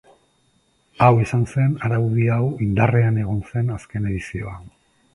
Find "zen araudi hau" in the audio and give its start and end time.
1.51-2.41